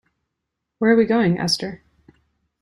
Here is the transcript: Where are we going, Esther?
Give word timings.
Where 0.79 0.89
are 0.89 0.95
we 0.95 1.05
going, 1.05 1.37
Esther? 1.39 1.83